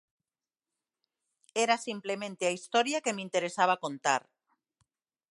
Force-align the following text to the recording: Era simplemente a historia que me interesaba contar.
Era 1.63 1.75
simplemente 1.87 2.43
a 2.47 2.55
historia 2.57 3.03
que 3.03 3.13
me 3.15 3.25
interesaba 3.27 3.81
contar. 3.85 4.21